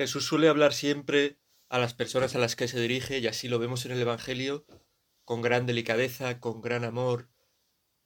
Jesús 0.00 0.24
suele 0.24 0.48
hablar 0.48 0.72
siempre 0.72 1.38
a 1.68 1.78
las 1.78 1.92
personas 1.92 2.34
a 2.34 2.38
las 2.38 2.56
que 2.56 2.68
se 2.68 2.80
dirige, 2.80 3.18
y 3.18 3.26
así 3.26 3.48
lo 3.48 3.58
vemos 3.58 3.84
en 3.84 3.92
el 3.92 4.00
Evangelio, 4.00 4.64
con 5.26 5.42
gran 5.42 5.66
delicadeza, 5.66 6.40
con 6.40 6.62
gran 6.62 6.84
amor. 6.84 7.28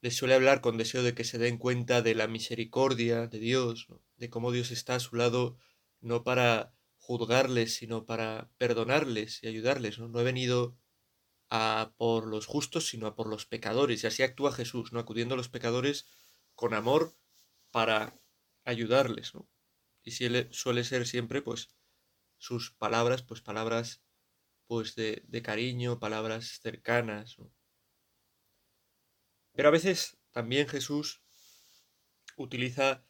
Les 0.00 0.16
suele 0.16 0.34
hablar 0.34 0.60
con 0.60 0.76
deseo 0.76 1.04
de 1.04 1.14
que 1.14 1.22
se 1.22 1.38
den 1.38 1.56
cuenta 1.56 2.02
de 2.02 2.16
la 2.16 2.26
misericordia 2.26 3.28
de 3.28 3.38
Dios, 3.38 3.86
de 4.16 4.28
cómo 4.28 4.50
Dios 4.50 4.72
está 4.72 4.96
a 4.96 4.98
su 4.98 5.14
lado, 5.14 5.56
no 6.00 6.24
para 6.24 6.74
juzgarles, 6.96 7.76
sino 7.76 8.06
para 8.06 8.50
perdonarles 8.58 9.44
y 9.44 9.46
ayudarles. 9.46 10.00
¿no? 10.00 10.18
he 10.18 10.24
venido 10.24 10.76
a 11.48 11.94
por 11.96 12.26
los 12.26 12.46
justos, 12.46 12.88
sino 12.88 13.06
a 13.06 13.14
por 13.14 13.28
los 13.28 13.46
pecadores. 13.46 14.02
Y 14.02 14.08
así 14.08 14.24
actúa 14.24 14.50
Jesús, 14.50 14.92
¿no? 14.92 14.98
acudiendo 14.98 15.34
a 15.34 15.36
los 15.36 15.48
pecadores 15.48 16.06
con 16.56 16.74
amor 16.74 17.16
para 17.70 18.20
ayudarles. 18.64 19.30
Y 20.02 20.10
suele 20.10 20.82
ser 20.82 21.06
siempre, 21.06 21.40
pues, 21.40 21.68
sus 22.38 22.72
palabras, 22.72 23.22
pues 23.22 23.40
palabras 23.40 24.02
pues 24.66 24.94
de, 24.94 25.22
de 25.26 25.42
cariño, 25.42 25.98
palabras 25.98 26.60
cercanas. 26.60 27.36
Pero 29.52 29.68
a 29.68 29.72
veces 29.72 30.18
también 30.32 30.66
Jesús 30.68 31.22
utiliza 32.36 33.04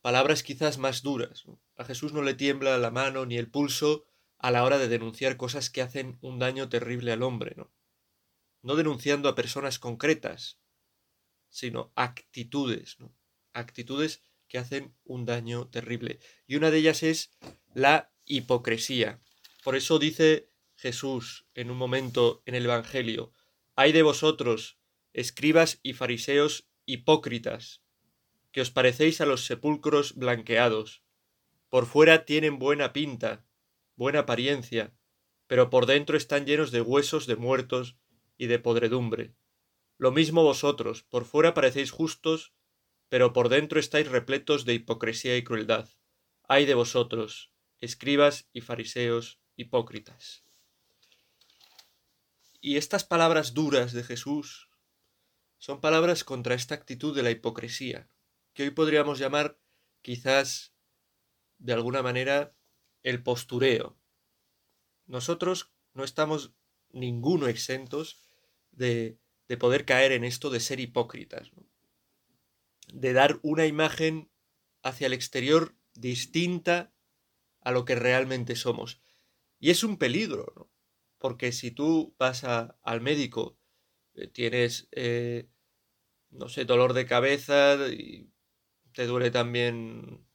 palabras 0.00 0.42
quizás 0.42 0.78
más 0.78 1.02
duras. 1.02 1.44
A 1.76 1.84
Jesús 1.84 2.12
no 2.12 2.22
le 2.22 2.34
tiembla 2.34 2.78
la 2.78 2.90
mano 2.90 3.26
ni 3.26 3.36
el 3.36 3.50
pulso 3.50 4.04
a 4.38 4.50
la 4.50 4.62
hora 4.62 4.78
de 4.78 4.88
denunciar 4.88 5.36
cosas 5.36 5.70
que 5.70 5.82
hacen 5.82 6.18
un 6.20 6.38
daño 6.38 6.68
terrible 6.68 7.12
al 7.12 7.22
hombre, 7.22 7.54
¿no? 7.56 7.72
No 8.62 8.76
denunciando 8.76 9.28
a 9.28 9.34
personas 9.34 9.78
concretas, 9.78 10.60
sino 11.48 11.92
actitudes, 11.96 13.00
¿no? 13.00 13.16
Actitudes 13.52 14.22
que 14.46 14.58
hacen 14.58 14.94
un 15.04 15.24
daño 15.24 15.68
terrible. 15.68 16.20
Y 16.46 16.56
una 16.56 16.70
de 16.70 16.78
ellas 16.78 17.02
es 17.02 17.30
la 17.74 18.13
hipocresía. 18.26 19.20
Por 19.62 19.76
eso 19.76 19.98
dice 19.98 20.50
Jesús 20.76 21.46
en 21.54 21.70
un 21.70 21.76
momento 21.76 22.42
en 22.46 22.54
el 22.54 22.64
Evangelio, 22.64 23.32
hay 23.76 23.92
de 23.92 24.02
vosotros, 24.02 24.78
escribas 25.12 25.80
y 25.82 25.94
fariseos 25.94 26.68
hipócritas, 26.86 27.82
que 28.52 28.60
os 28.60 28.70
parecéis 28.70 29.20
a 29.20 29.26
los 29.26 29.46
sepulcros 29.46 30.14
blanqueados. 30.14 31.02
Por 31.68 31.86
fuera 31.86 32.24
tienen 32.24 32.58
buena 32.58 32.92
pinta, 32.92 33.44
buena 33.96 34.20
apariencia, 34.20 34.94
pero 35.46 35.70
por 35.70 35.86
dentro 35.86 36.16
están 36.16 36.46
llenos 36.46 36.70
de 36.70 36.80
huesos 36.80 37.26
de 37.26 37.36
muertos 37.36 37.96
y 38.38 38.46
de 38.46 38.58
podredumbre. 38.58 39.34
Lo 39.98 40.10
mismo 40.10 40.42
vosotros, 40.42 41.02
por 41.02 41.24
fuera 41.24 41.54
parecéis 41.54 41.90
justos, 41.90 42.52
pero 43.08 43.32
por 43.32 43.48
dentro 43.48 43.78
estáis 43.78 44.08
repletos 44.08 44.64
de 44.64 44.74
hipocresía 44.74 45.36
y 45.36 45.44
crueldad. 45.44 45.88
Ay 46.48 46.66
de 46.66 46.74
vosotros, 46.74 47.53
escribas 47.80 48.48
y 48.52 48.60
fariseos 48.60 49.40
hipócritas. 49.56 50.44
Y 52.60 52.76
estas 52.76 53.04
palabras 53.04 53.52
duras 53.52 53.92
de 53.92 54.02
Jesús 54.02 54.70
son 55.58 55.80
palabras 55.80 56.24
contra 56.24 56.54
esta 56.54 56.74
actitud 56.74 57.14
de 57.14 57.22
la 57.22 57.30
hipocresía, 57.30 58.08
que 58.54 58.62
hoy 58.62 58.70
podríamos 58.70 59.18
llamar 59.18 59.58
quizás 60.00 60.74
de 61.58 61.72
alguna 61.74 62.02
manera 62.02 62.56
el 63.02 63.22
postureo. 63.22 63.98
Nosotros 65.06 65.72
no 65.92 66.04
estamos 66.04 66.54
ninguno 66.90 67.48
exentos 67.48 68.18
de, 68.72 69.18
de 69.46 69.56
poder 69.58 69.84
caer 69.84 70.12
en 70.12 70.24
esto 70.24 70.48
de 70.48 70.60
ser 70.60 70.80
hipócritas, 70.80 71.50
de 72.92 73.12
dar 73.12 73.40
una 73.42 73.66
imagen 73.66 74.30
hacia 74.82 75.06
el 75.06 75.12
exterior 75.12 75.76
distinta 75.92 76.93
a 77.64 77.72
lo 77.72 77.84
que 77.84 77.96
realmente 77.96 78.54
somos. 78.54 79.00
Y 79.58 79.70
es 79.70 79.82
un 79.82 79.96
peligro, 79.98 80.52
¿no? 80.56 80.70
Porque 81.18 81.52
si 81.52 81.70
tú 81.70 82.14
vas 82.18 82.44
al 82.44 83.00
médico, 83.00 83.58
eh, 84.14 84.28
tienes, 84.28 84.88
eh, 84.92 85.48
no 86.30 86.48
sé, 86.48 86.64
dolor 86.66 86.92
de 86.92 87.06
cabeza 87.06 87.76
y 87.88 88.30
te 88.92 89.06
duele 89.06 89.30
también, 89.30 90.26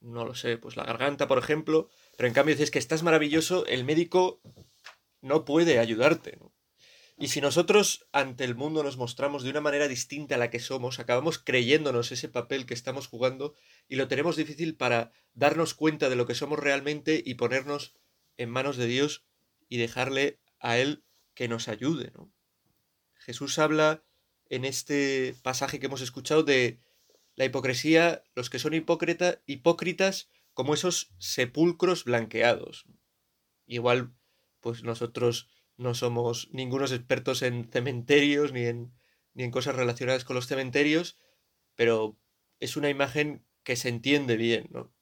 no 0.00 0.24
lo 0.24 0.34
sé, 0.34 0.58
pues 0.58 0.76
la 0.76 0.84
garganta, 0.84 1.26
por 1.26 1.38
ejemplo, 1.38 1.88
pero 2.16 2.28
en 2.28 2.34
cambio 2.34 2.54
dices 2.54 2.70
que 2.70 2.78
estás 2.78 3.02
maravilloso, 3.02 3.66
el 3.66 3.84
médico 3.84 4.42
no 5.22 5.44
puede 5.44 5.78
ayudarte, 5.78 6.36
¿no? 6.38 6.52
Y 7.16 7.28
si 7.28 7.40
nosotros 7.40 8.06
ante 8.12 8.44
el 8.44 8.56
mundo 8.56 8.82
nos 8.82 8.96
mostramos 8.96 9.44
de 9.44 9.50
una 9.50 9.60
manera 9.60 9.86
distinta 9.86 10.34
a 10.34 10.38
la 10.38 10.50
que 10.50 10.58
somos, 10.58 10.98
acabamos 10.98 11.38
creyéndonos 11.38 12.10
ese 12.10 12.28
papel 12.28 12.66
que 12.66 12.74
estamos 12.74 13.06
jugando 13.06 13.54
y 13.88 13.96
lo 13.96 14.08
tenemos 14.08 14.34
difícil 14.34 14.76
para 14.76 15.12
darnos 15.32 15.74
cuenta 15.74 16.08
de 16.08 16.16
lo 16.16 16.26
que 16.26 16.34
somos 16.34 16.58
realmente 16.58 17.22
y 17.24 17.34
ponernos 17.34 17.94
en 18.36 18.50
manos 18.50 18.76
de 18.76 18.86
Dios 18.86 19.24
y 19.68 19.78
dejarle 19.78 20.40
a 20.58 20.78
Él 20.78 21.04
que 21.34 21.46
nos 21.46 21.68
ayude. 21.68 22.10
¿no? 22.16 22.32
Jesús 23.14 23.58
habla 23.60 24.02
en 24.48 24.64
este 24.64 25.36
pasaje 25.42 25.78
que 25.78 25.86
hemos 25.86 26.00
escuchado 26.00 26.42
de 26.42 26.80
la 27.36 27.44
hipocresía, 27.44 28.24
los 28.34 28.50
que 28.50 28.58
son 28.58 28.74
hipócritas 28.74 30.30
como 30.52 30.74
esos 30.74 31.12
sepulcros 31.18 32.04
blanqueados. 32.04 32.86
Igual, 33.66 34.14
pues 34.60 34.82
nosotros 34.82 35.48
no 35.76 35.94
somos 35.94 36.48
ningunos 36.52 36.92
expertos 36.92 37.42
en 37.42 37.70
cementerios 37.70 38.52
ni 38.52 38.64
en, 38.64 38.92
ni 39.34 39.44
en 39.44 39.50
cosas 39.50 39.76
relacionadas 39.76 40.24
con 40.24 40.36
los 40.36 40.46
cementerios, 40.46 41.18
pero 41.74 42.18
es 42.60 42.76
una 42.76 42.90
imagen 42.90 43.44
que 43.62 43.76
se 43.76 43.88
entiende 43.88 44.36
bien, 44.36 44.68
¿no? 44.70 44.92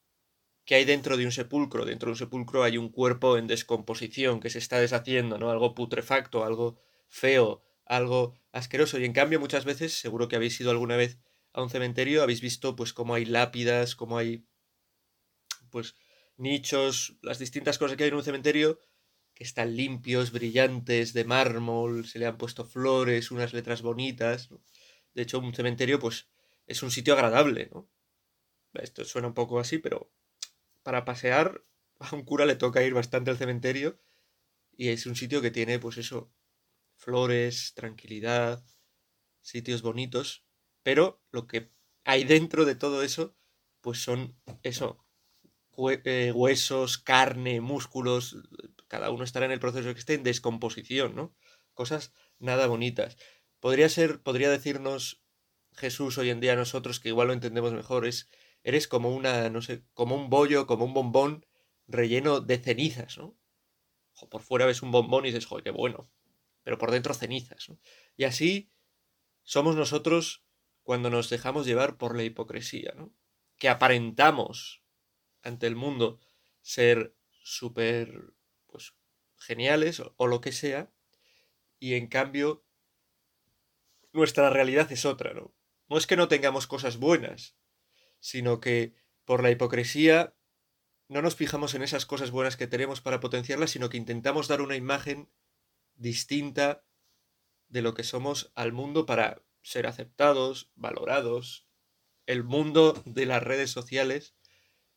¿Qué 0.65 0.75
hay 0.75 0.85
dentro 0.85 1.17
de 1.17 1.25
un 1.25 1.31
sepulcro? 1.31 1.85
Dentro 1.85 2.07
de 2.07 2.11
un 2.11 2.17
sepulcro 2.17 2.63
hay 2.63 2.77
un 2.77 2.89
cuerpo 2.89 3.37
en 3.37 3.47
descomposición 3.47 4.39
que 4.39 4.49
se 4.49 4.59
está 4.59 4.79
deshaciendo, 4.79 5.37
¿no? 5.37 5.51
Algo 5.51 5.75
putrefacto, 5.75 6.45
algo 6.45 6.77
feo, 7.09 7.61
algo 7.85 8.33
asqueroso. 8.53 8.97
Y 8.97 9.05
en 9.05 9.11
cambio, 9.11 9.41
muchas 9.41 9.65
veces, 9.65 9.93
seguro 9.93 10.29
que 10.29 10.37
habéis 10.37 10.59
ido 10.61 10.71
alguna 10.71 10.95
vez 10.95 11.19
a 11.51 11.61
un 11.61 11.69
cementerio, 11.69 12.23
habéis 12.23 12.39
visto 12.39 12.75
pues 12.77 12.93
cómo 12.93 13.13
hay 13.13 13.25
lápidas, 13.25 13.95
cómo 13.95 14.17
hay 14.17 14.45
pues 15.69 15.95
nichos, 16.37 17.17
las 17.21 17.39
distintas 17.39 17.77
cosas 17.77 17.97
que 17.97 18.03
hay 18.03 18.09
en 18.09 18.15
un 18.15 18.23
cementerio 18.23 18.79
que 19.33 19.43
están 19.43 19.75
limpios, 19.75 20.31
brillantes, 20.31 21.13
de 21.13 21.25
mármol, 21.25 22.05
se 22.05 22.19
le 22.19 22.27
han 22.27 22.37
puesto 22.37 22.65
flores, 22.65 23.31
unas 23.31 23.53
letras 23.53 23.81
bonitas. 23.81 24.49
De 25.13 25.23
hecho, 25.23 25.39
un 25.39 25.53
cementerio, 25.53 25.99
pues, 25.99 26.29
es 26.67 26.83
un 26.83 26.91
sitio 26.91 27.13
agradable, 27.13 27.69
¿no? 27.73 27.89
Esto 28.73 29.05
suena 29.05 29.27
un 29.29 29.33
poco 29.33 29.59
así, 29.59 29.77
pero 29.79 30.11
para 30.83 31.05
pasear 31.05 31.63
a 31.99 32.15
un 32.15 32.23
cura 32.23 32.45
le 32.45 32.55
toca 32.55 32.83
ir 32.83 32.93
bastante 32.93 33.31
al 33.31 33.37
cementerio 33.37 33.99
y 34.75 34.89
es 34.89 35.05
un 35.05 35.15
sitio 35.15 35.41
que 35.41 35.51
tiene, 35.51 35.79
pues 35.79 35.97
eso, 35.97 36.33
flores, 36.95 37.73
tranquilidad, 37.75 38.63
sitios 39.41 39.81
bonitos, 39.81 40.45
pero 40.83 41.21
lo 41.31 41.47
que 41.47 41.71
hay 42.03 42.23
dentro 42.23 42.65
de 42.65 42.75
todo 42.75 43.03
eso, 43.03 43.35
pues 43.81 44.01
son 44.03 44.37
eso, 44.63 45.05
eh, 46.05 46.31
huesos, 46.33 46.97
carne, 46.97 47.61
músculos, 47.61 48.37
cada 48.93 49.09
uno 49.09 49.23
estará 49.23 49.47
en 49.47 49.51
el 49.51 49.59
proceso 49.59 49.91
que 49.91 49.99
esté 49.99 50.13
en 50.13 50.21
descomposición, 50.21 51.15
¿no? 51.15 51.35
Cosas 51.73 52.13
nada 52.37 52.67
bonitas. 52.67 53.17
Podría 53.59 53.89
ser, 53.89 54.21
podría 54.21 54.51
decirnos 54.51 55.23
Jesús 55.71 56.19
hoy 56.19 56.29
en 56.29 56.39
día 56.39 56.55
nosotros, 56.55 56.99
que 56.99 57.09
igual 57.09 57.29
lo 57.29 57.33
entendemos 57.33 57.73
mejor, 57.73 58.05
es, 58.05 58.29
eres 58.61 58.87
como 58.87 59.09
una, 59.09 59.49
no 59.49 59.63
sé, 59.63 59.83
como 59.95 60.15
un 60.15 60.29
bollo, 60.29 60.67
como 60.67 60.85
un 60.85 60.93
bombón 60.93 61.43
relleno 61.87 62.39
de 62.39 62.59
cenizas, 62.59 63.17
¿no? 63.17 63.35
por 64.29 64.43
fuera 64.43 64.67
ves 64.67 64.83
un 64.83 64.91
bombón 64.91 65.25
y 65.25 65.29
dices, 65.29 65.47
joder, 65.47 65.63
qué 65.63 65.71
bueno, 65.71 66.07
pero 66.61 66.77
por 66.77 66.91
dentro 66.91 67.15
cenizas. 67.15 67.71
Y 68.15 68.25
así 68.25 68.71
somos 69.41 69.75
nosotros 69.75 70.45
cuando 70.83 71.09
nos 71.09 71.31
dejamos 71.31 71.65
llevar 71.65 71.97
por 71.97 72.15
la 72.15 72.21
hipocresía, 72.21 72.93
¿no? 72.95 73.11
Que 73.57 73.69
aparentamos 73.69 74.83
ante 75.41 75.65
el 75.65 75.75
mundo 75.75 76.19
ser 76.61 77.15
súper 77.41 78.35
geniales 79.43 80.01
o, 80.17 80.27
lo 80.27 80.41
que 80.41 80.51
sea, 80.51 80.91
y 81.79 81.95
en 81.95 82.07
cambio 82.07 82.65
nuestra 84.11 84.49
realidad 84.49 84.91
es 84.91 85.05
otra, 85.05 85.33
¿no? 85.33 85.53
No 85.89 85.97
es 85.97 86.07
que 86.07 86.15
no 86.15 86.27
tengamos 86.27 86.67
cosas 86.67 86.97
buenas, 86.97 87.55
sino 88.19 88.59
que 88.59 88.95
por 89.25 89.43
la 89.43 89.51
hipocresía 89.51 90.35
no 91.09 91.21
nos 91.21 91.35
fijamos 91.35 91.73
en 91.75 91.83
esas 91.83 92.05
cosas 92.05 92.31
buenas 92.31 92.57
que 92.57 92.67
tenemos 92.67 93.01
para 93.01 93.19
potenciarlas, 93.19 93.71
sino 93.71 93.89
que 93.89 93.97
intentamos 93.97 94.47
dar 94.47 94.61
una 94.61 94.75
imagen 94.75 95.29
distinta 95.95 96.85
de 97.67 97.81
lo 97.81 97.93
que 97.93 98.03
somos 98.03 98.51
al 98.55 98.71
mundo 98.71 99.05
para 99.05 99.43
ser 99.61 99.87
aceptados, 99.87 100.71
valorados. 100.75 101.67
El 102.25 102.43
mundo 102.43 103.01
de 103.05 103.25
las 103.25 103.43
redes 103.43 103.71
sociales 103.71 104.35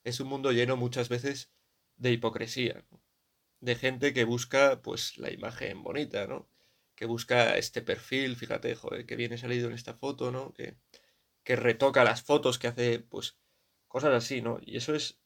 es 0.04 0.20
un 0.20 0.28
mundo 0.28 0.52
lleno 0.52 0.76
muchas 0.76 1.08
veces 1.08 1.52
de 1.96 2.12
hipocresía 2.12 2.84
de 3.66 3.74
gente 3.74 4.14
que 4.14 4.24
busca 4.24 4.80
pues 4.80 5.18
la 5.18 5.30
imagen 5.30 5.82
bonita, 5.82 6.26
¿no? 6.26 6.48
Que 6.94 7.04
busca 7.04 7.58
este 7.58 7.82
perfil, 7.82 8.36
fíjate, 8.36 8.74
joder, 8.76 9.04
que 9.06 9.16
viene 9.16 9.36
salido 9.36 9.68
en 9.68 9.74
esta 9.74 9.94
foto, 9.94 10.30
¿no? 10.30 10.54
Que, 10.54 10.76
que 11.44 11.56
retoca 11.56 12.04
las 12.04 12.22
fotos, 12.22 12.58
que 12.58 12.68
hace 12.68 13.00
pues 13.00 13.36
cosas 13.88 14.14
así, 14.14 14.40
¿no? 14.40 14.60
Y 14.64 14.76
eso 14.76 14.94
es 14.94 15.18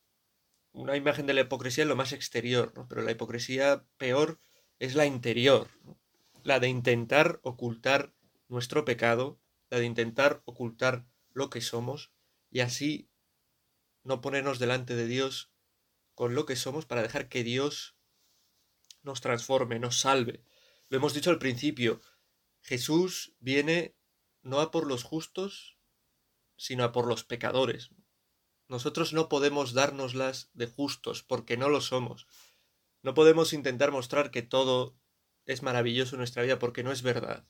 una 0.72 0.96
imagen 0.96 1.26
de 1.26 1.34
la 1.34 1.42
hipocresía 1.42 1.84
es 1.84 1.88
lo 1.88 1.96
más 1.96 2.12
exterior, 2.12 2.72
¿no? 2.76 2.88
pero 2.88 3.02
la 3.02 3.10
hipocresía 3.10 3.84
peor 3.98 4.38
es 4.78 4.94
la 4.94 5.04
interior, 5.04 5.68
la 6.42 6.60
de 6.60 6.68
intentar 6.68 7.40
ocultar 7.42 8.14
nuestro 8.48 8.84
pecado, 8.84 9.38
la 9.68 9.78
de 9.78 9.84
intentar 9.84 10.42
ocultar 10.44 11.06
lo 11.32 11.50
que 11.50 11.60
somos 11.60 12.12
y 12.50 12.60
así 12.60 13.10
no 14.02 14.20
ponernos 14.20 14.58
delante 14.58 14.96
de 14.96 15.06
Dios 15.06 15.52
con 16.14 16.34
lo 16.34 16.46
que 16.46 16.56
somos 16.56 16.86
para 16.86 17.02
dejar 17.02 17.28
que 17.28 17.44
Dios 17.44 17.96
nos 19.02 19.20
transforme, 19.20 19.78
nos 19.78 20.00
salve. 20.00 20.42
Lo 20.88 20.96
hemos 20.96 21.14
dicho 21.14 21.30
al 21.30 21.38
principio, 21.38 22.00
Jesús 22.62 23.34
viene 23.38 23.96
no 24.42 24.60
a 24.60 24.70
por 24.70 24.86
los 24.86 25.02
justos, 25.02 25.78
sino 26.56 26.84
a 26.84 26.92
por 26.92 27.06
los 27.06 27.24
pecadores. 27.24 27.90
Nosotros 28.68 29.12
no 29.12 29.28
podemos 29.28 29.72
dárnoslas 29.72 30.50
de 30.52 30.66
justos 30.66 31.22
porque 31.22 31.56
no 31.56 31.68
lo 31.68 31.80
somos. 31.80 32.26
No 33.02 33.14
podemos 33.14 33.52
intentar 33.52 33.90
mostrar 33.90 34.30
que 34.30 34.42
todo 34.42 34.96
es 35.46 35.62
maravilloso 35.62 36.14
en 36.14 36.18
nuestra 36.18 36.42
vida 36.42 36.58
porque 36.58 36.84
no 36.84 36.92
es 36.92 37.02
verdad. 37.02 37.46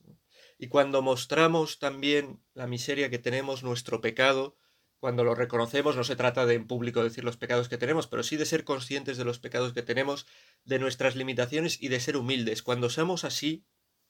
Y 0.58 0.68
cuando 0.68 1.02
mostramos 1.02 1.78
también 1.78 2.42
la 2.54 2.66
miseria 2.66 3.10
que 3.10 3.18
tenemos, 3.18 3.62
nuestro 3.62 4.00
pecado, 4.00 4.56
cuando 5.00 5.24
lo 5.24 5.34
reconocemos, 5.34 5.96
no 5.96 6.04
se 6.04 6.14
trata 6.14 6.44
de 6.44 6.54
en 6.54 6.66
público 6.66 7.02
decir 7.02 7.24
los 7.24 7.38
pecados 7.38 7.70
que 7.70 7.78
tenemos, 7.78 8.06
pero 8.06 8.22
sí 8.22 8.36
de 8.36 8.44
ser 8.44 8.64
conscientes 8.64 9.16
de 9.16 9.24
los 9.24 9.38
pecados 9.38 9.72
que 9.72 9.82
tenemos, 9.82 10.26
de 10.64 10.78
nuestras 10.78 11.16
limitaciones 11.16 11.82
y 11.82 11.88
de 11.88 12.00
ser 12.00 12.18
humildes. 12.18 12.62
Cuando 12.62 12.90
seamos 12.90 13.24
así 13.24 13.64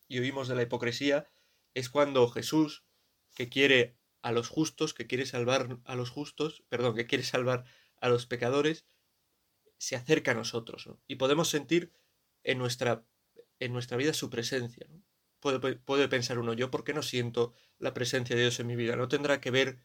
y 0.08 0.18
oímos 0.18 0.48
de 0.48 0.56
la 0.56 0.62
hipocresía, 0.62 1.30
es 1.74 1.88
cuando 1.88 2.28
Jesús, 2.28 2.84
que 3.36 3.48
quiere 3.48 3.96
a 4.20 4.32
los 4.32 4.48
justos, 4.48 4.92
que 4.92 5.06
quiere 5.06 5.26
salvar 5.26 5.78
a 5.84 5.94
los 5.94 6.10
justos, 6.10 6.64
perdón, 6.68 6.96
que 6.96 7.06
quiere 7.06 7.22
salvar 7.22 7.64
a 8.00 8.08
los 8.08 8.26
pecadores, 8.26 8.84
se 9.78 9.94
acerca 9.94 10.32
a 10.32 10.34
nosotros, 10.34 10.90
Y 11.06 11.14
podemos 11.14 11.48
sentir 11.48 11.92
en 12.42 12.58
nuestra, 12.58 13.06
en 13.60 13.72
nuestra 13.72 13.96
vida 13.96 14.12
su 14.12 14.28
presencia, 14.28 14.86
Puede, 15.38 15.76
puede 15.76 16.06
pensar 16.06 16.38
uno, 16.38 16.52
yo 16.52 16.70
por 16.70 16.84
qué 16.84 16.92
no 16.92 17.00
siento 17.02 17.54
la 17.78 17.94
presencia 17.94 18.36
de 18.36 18.42
Dios 18.42 18.60
en 18.60 18.66
mi 18.66 18.76
vida. 18.76 18.94
No 18.96 19.08
tendrá 19.08 19.40
que 19.40 19.50
ver 19.50 19.78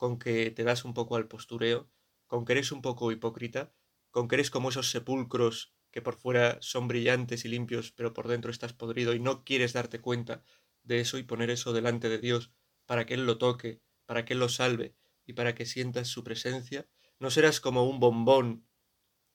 con 0.00 0.18
que 0.18 0.50
te 0.50 0.64
das 0.64 0.86
un 0.86 0.94
poco 0.94 1.16
al 1.16 1.28
postureo, 1.28 1.90
con 2.26 2.46
que 2.46 2.52
eres 2.54 2.72
un 2.72 2.80
poco 2.80 3.12
hipócrita, 3.12 3.74
con 4.10 4.28
que 4.28 4.36
eres 4.36 4.50
como 4.50 4.70
esos 4.70 4.90
sepulcros 4.90 5.74
que 5.90 6.00
por 6.00 6.16
fuera 6.16 6.56
son 6.62 6.88
brillantes 6.88 7.44
y 7.44 7.48
limpios, 7.48 7.92
pero 7.92 8.14
por 8.14 8.26
dentro 8.26 8.50
estás 8.50 8.72
podrido 8.72 9.12
y 9.12 9.20
no 9.20 9.44
quieres 9.44 9.74
darte 9.74 10.00
cuenta 10.00 10.42
de 10.84 11.00
eso 11.00 11.18
y 11.18 11.24
poner 11.24 11.50
eso 11.50 11.74
delante 11.74 12.08
de 12.08 12.16
Dios 12.16 12.50
para 12.86 13.04
que 13.04 13.12
Él 13.12 13.26
lo 13.26 13.36
toque, 13.36 13.82
para 14.06 14.24
que 14.24 14.32
Él 14.32 14.40
lo 14.40 14.48
salve 14.48 14.96
y 15.26 15.34
para 15.34 15.54
que 15.54 15.66
sientas 15.66 16.08
su 16.08 16.24
presencia. 16.24 16.88
No 17.18 17.30
serás 17.30 17.60
como 17.60 17.84
un 17.84 18.00
bombón 18.00 18.66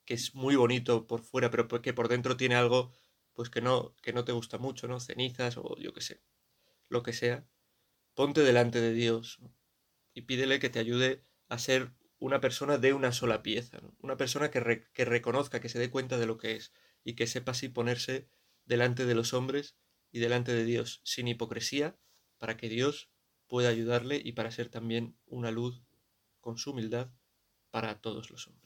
que 0.03 0.15
es 0.15 0.33
muy 0.33 0.55
bonito 0.55 1.05
por 1.05 1.21
fuera, 1.21 1.51
pero 1.51 1.67
que 1.67 1.93
por 1.93 2.07
dentro 2.07 2.37
tiene 2.37 2.55
algo 2.55 2.91
pues 3.33 3.51
que 3.51 3.61
no, 3.61 3.95
que 4.01 4.13
no 4.13 4.25
te 4.25 4.31
gusta 4.31 4.57
mucho, 4.57 4.87
¿no? 4.87 4.99
Cenizas 4.99 5.57
o 5.57 5.77
yo 5.77 5.93
qué 5.93 6.01
sé, 6.01 6.23
lo 6.89 7.03
que 7.03 7.13
sea. 7.13 7.45
Ponte 8.15 8.41
delante 8.41 8.81
de 8.81 8.93
Dios 8.93 9.39
y 10.15 10.23
pídele 10.23 10.59
que 10.59 10.69
te 10.71 10.79
ayude 10.79 11.23
a 11.49 11.59
ser 11.59 11.91
una 12.17 12.41
persona 12.41 12.79
de 12.79 12.93
una 12.93 13.11
sola 13.11 13.43
pieza, 13.43 13.79
una 13.99 14.17
persona 14.17 14.49
que, 14.49 14.87
que 14.93 15.05
reconozca, 15.05 15.59
que 15.59 15.69
se 15.69 15.77
dé 15.77 15.91
cuenta 15.91 16.17
de 16.17 16.25
lo 16.25 16.37
que 16.37 16.55
es 16.55 16.73
y 17.03 17.13
que 17.13 17.27
sepa 17.27 17.51
así 17.51 17.69
ponerse 17.69 18.27
delante 18.65 19.05
de 19.05 19.13
los 19.13 19.33
hombres 19.33 19.75
y 20.11 20.19
delante 20.19 20.53
de 20.53 20.63
Dios 20.63 21.01
sin 21.03 21.27
hipocresía, 21.27 21.99
para 22.39 22.57
que 22.57 22.69
Dios 22.69 23.11
pueda 23.47 23.69
ayudarle 23.69 24.21
y 24.23 24.31
para 24.31 24.49
ser 24.49 24.69
también 24.69 25.17
una 25.25 25.51
luz 25.51 25.83
con 26.39 26.57
su 26.57 26.71
humildad 26.71 27.11
para 27.69 28.01
todos 28.01 28.31
los 28.31 28.47
hombres. 28.47 28.64